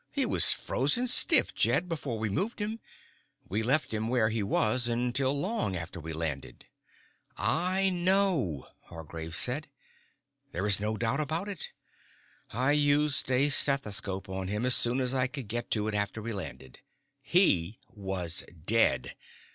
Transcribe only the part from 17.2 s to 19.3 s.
_He was dead.